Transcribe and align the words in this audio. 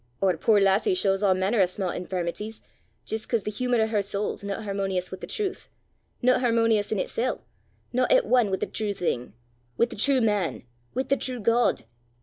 Oor 0.23 0.35
puir 0.35 0.59
lassie 0.59 0.95
shaws 0.95 1.21
a' 1.21 1.35
mainner 1.35 1.61
o' 1.61 1.67
sma' 1.67 1.89
infirmities 1.91 2.59
jist 3.05 3.29
'cause 3.29 3.43
the 3.43 3.51
humour 3.51 3.79
o' 3.81 3.85
her 3.85 4.01
sowl 4.01 4.35
's 4.35 4.43
no 4.43 4.59
hermonious 4.59 5.11
wi' 5.11 5.19
the 5.21 5.27
trowth, 5.27 5.67
no 6.23 6.39
hermonious 6.39 6.91
in 6.91 6.97
itsel', 6.97 7.43
no 7.93 8.05
at 8.05 8.25
ane 8.25 8.49
wi' 8.49 8.57
the 8.57 8.65
true 8.65 8.95
thing 8.95 9.35
wi' 9.77 9.85
the 9.85 9.95
true 9.95 10.19
man 10.19 10.63
wi' 10.95 11.03
the 11.03 11.15
true 11.17 11.39
God. 11.39 11.83